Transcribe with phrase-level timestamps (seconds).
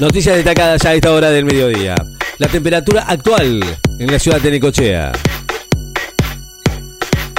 [0.00, 1.96] Noticias destacadas a esta hora del mediodía.
[2.38, 3.60] La temperatura actual
[3.98, 5.10] en la ciudad de Necochea.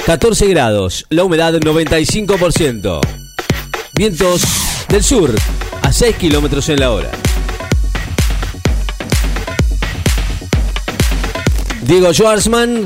[0.04, 3.00] 14 grados, la humedad 95%.
[3.94, 4.42] Vientos
[4.90, 5.34] del sur
[5.80, 7.10] a 6 kilómetros en la hora.
[11.80, 12.84] Diego Schwarzman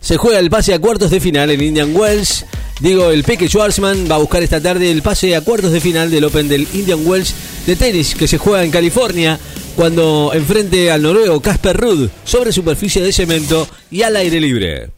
[0.00, 2.46] se juega el pase a cuartos de final en Indian Wells.
[2.80, 6.10] Diego el Peque Schwarzman va a buscar esta tarde el pase a cuartos de final
[6.10, 7.32] del Open del Indian Wells
[7.68, 9.38] de tenis que se juega en California
[9.76, 14.88] cuando enfrente al noruego Casper Ruud sobre superficie de cemento y al aire libre.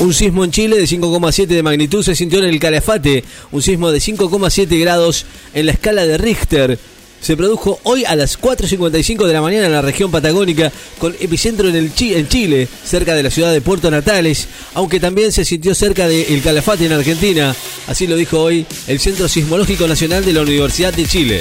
[0.00, 3.22] Un sismo en Chile de 5,7 de magnitud se sintió en el Calafate,
[3.52, 6.78] un sismo de 5,7 grados en la escala de Richter.
[7.24, 11.70] Se produjo hoy a las 4.55 de la mañana en la región patagónica, con epicentro
[11.70, 16.06] en, el Chile, cerca de la ciudad de Puerto Natales, aunque también se sintió cerca
[16.06, 17.56] de El Calafate en Argentina.
[17.86, 21.40] Así lo dijo hoy el Centro Sismológico Nacional de la Universidad de Chile.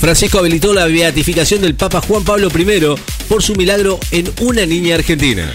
[0.00, 2.96] Francisco habilitó la beatificación del Papa Juan Pablo I
[3.28, 5.52] por su milagro en una niña argentina.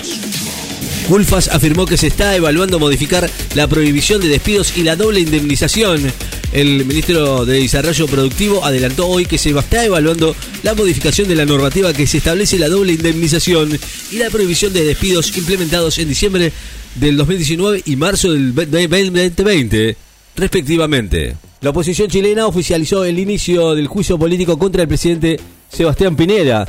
[1.07, 6.11] Gulfas afirmó que se está evaluando modificar la prohibición de despidos y la doble indemnización.
[6.53, 11.45] El ministro de Desarrollo Productivo adelantó hoy que se está evaluando la modificación de la
[11.45, 13.77] normativa que se establece la doble indemnización
[14.11, 16.51] y la prohibición de despidos implementados en diciembre
[16.95, 19.95] del 2019 y marzo del 2020,
[20.35, 21.35] respectivamente.
[21.61, 26.67] La oposición chilena oficializó el inicio del juicio político contra el presidente Sebastián Pinera.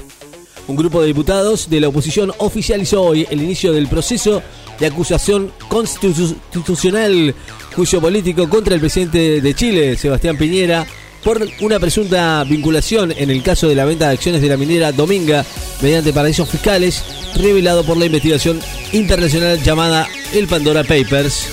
[0.68, 4.42] Un grupo de diputados de la oposición oficializó hoy el inicio del proceso
[4.78, 7.34] de acusación constitucional,
[7.74, 10.86] juicio político contra el presidente de Chile, Sebastián Piñera,
[11.24, 14.92] por una presunta vinculación en el caso de la venta de acciones de la minera
[14.92, 15.44] Dominga
[15.80, 17.04] mediante paraísos fiscales,
[17.36, 18.60] revelado por la investigación
[18.92, 21.46] internacional llamada el Pandora Papers.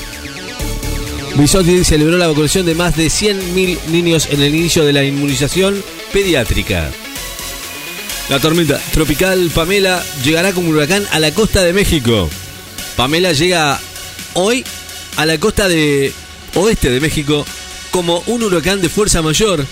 [1.36, 5.82] Bisotti celebró la vacunación de más de 100.000 niños en el inicio de la inmunización
[6.12, 6.90] pediátrica.
[8.30, 12.30] La tormenta tropical Pamela llegará como huracán a la costa de México.
[12.96, 13.80] Pamela llega
[14.36, 14.64] hoy
[15.16, 16.14] a la costa de
[16.54, 17.44] oeste de México
[17.90, 19.66] como un huracán de fuerza mayor,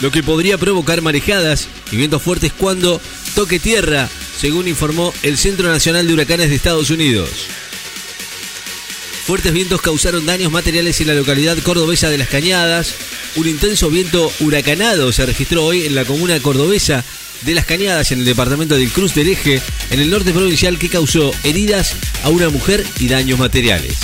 [0.00, 2.98] lo que podría provocar marejadas y vientos fuertes cuando
[3.34, 4.08] toque tierra,
[4.40, 7.28] según informó el Centro Nacional de Huracanes de Estados Unidos.
[9.26, 12.94] Fuertes vientos causaron daños materiales en la localidad cordobesa de Las Cañadas.
[13.36, 17.04] Un intenso viento huracanado se registró hoy en la comuna cordobesa
[17.42, 20.88] de Las Cañadas, en el departamento del Cruz del Eje, en el norte provincial, que
[20.88, 23.96] causó heridas a una mujer y daños materiales.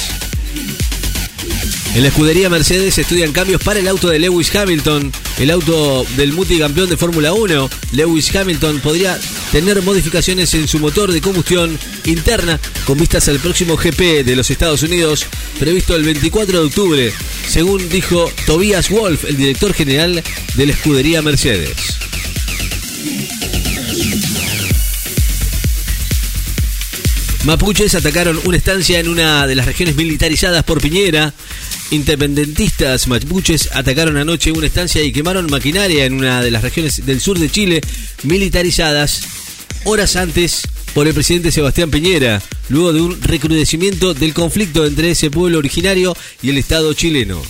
[1.97, 6.35] En la escudería Mercedes estudian cambios para el auto de Lewis Hamilton, el auto del
[6.35, 7.71] multicampeón de Fórmula 1.
[7.93, 9.19] Lewis Hamilton podría
[9.51, 14.51] tener modificaciones en su motor de combustión interna con vistas al próximo GP de los
[14.51, 15.25] Estados Unidos,
[15.59, 17.13] previsto el 24 de octubre,
[17.49, 20.23] según dijo Tobias Wolf, el director general
[20.55, 21.96] de la escudería Mercedes.
[27.47, 31.33] Mapuches atacaron una estancia en una de las regiones militarizadas por Piñera.
[31.93, 37.21] Independentistas mapuches atacaron anoche una estancia y quemaron maquinaria en una de las regiones del
[37.21, 37.81] sur de Chile
[38.25, 39.23] militarizadas
[39.85, 40.63] horas antes
[40.93, 46.17] por el presidente Sebastián Piñera, luego de un recrudecimiento del conflicto entre ese pueblo originario
[46.43, 47.41] y el Estado chileno.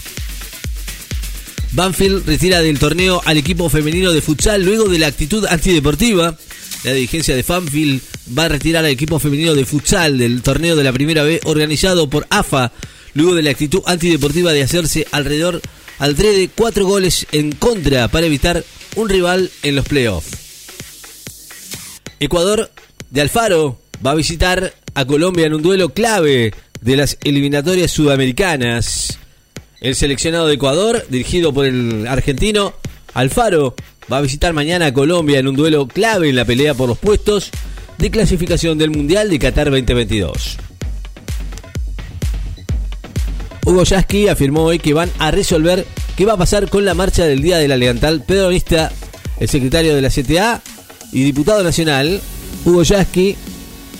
[1.73, 6.37] Banfield retira del torneo al equipo femenino de futsal luego de la actitud antideportiva.
[6.85, 8.01] La dirigencia de Banfield
[8.37, 12.09] va a retirar al equipo femenino de futsal del torneo de la primera B organizado
[12.09, 12.73] por AFA,
[13.15, 15.61] luego de la actitud antideportiva de hacerse alrededor
[15.99, 18.65] al de cuatro goles en contra para evitar
[18.97, 20.29] un rival en los playoffs.
[22.21, 22.71] Ecuador
[23.11, 29.19] de Alfaro va a visitar a Colombia en un duelo clave de las eliminatorias sudamericanas.
[29.81, 32.75] El seleccionado de Ecuador, dirigido por el argentino
[33.13, 33.75] Alfaro,
[34.11, 36.99] va a visitar mañana a Colombia en un duelo clave en la pelea por los
[36.99, 37.51] puestos
[37.99, 40.59] de clasificación del Mundial de Qatar 2022.
[43.67, 45.87] Hugo Yasky afirmó hoy que van a resolver
[46.17, 48.93] qué va a pasar con la marcha del Día de la Lealtad Pedronista.
[49.39, 50.63] El secretario de la CTA
[51.13, 52.21] y diputado nacional,
[52.65, 53.37] Hugo Yasky,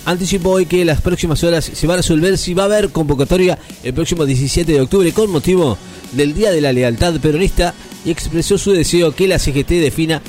[0.07, 3.59] anticipó hoy que las próximas horas se va a resolver si va a haber convocatoria
[3.83, 5.77] el próximo 17 de octubre con motivo
[6.13, 7.73] del Día de la Lealtad Peronista
[8.05, 10.21] y expresó su deseo que la CGT defina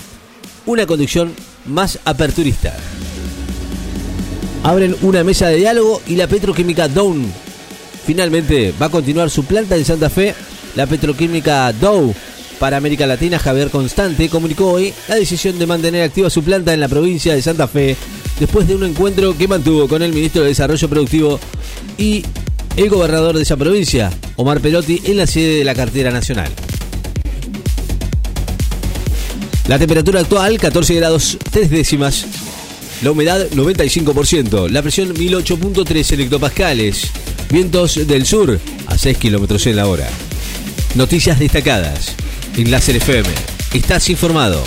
[0.67, 1.33] una conducción
[1.67, 2.77] más aperturista.
[4.65, 7.15] Abren una mesa de diálogo y la petroquímica Dow
[8.05, 10.35] finalmente va a continuar su planta en Santa Fe.
[10.75, 12.13] La petroquímica Dow
[12.59, 16.81] para América Latina, Javier Constante, comunicó hoy la decisión de mantener activa su planta en
[16.81, 17.97] la provincia de Santa Fe
[18.41, 21.41] después de un encuentro que mantuvo con el ministro de Desarrollo Productivo
[21.97, 22.25] y
[22.77, 26.51] el gobernador de esa provincia, Omar Perotti, en la sede de la cartera nacional.
[29.67, 32.25] La temperatura actual 14 grados 3 décimas.
[33.03, 34.71] La humedad 95%.
[34.71, 37.11] La presión 1008.3 hectopascales.
[37.51, 40.09] Vientos del sur a 6 kilómetros en la hora.
[40.95, 42.15] Noticias destacadas.
[42.57, 43.29] En FM.
[43.75, 44.65] Estás informado.